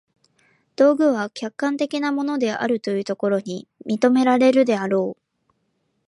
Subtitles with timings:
[0.75, 5.21] 道具は客観的なものであるというところに認められるであろう。